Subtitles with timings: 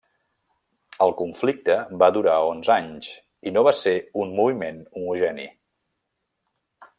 [1.05, 3.11] El conflicte va durar onze anys,
[3.51, 5.47] i no va ser un moviment homogeni.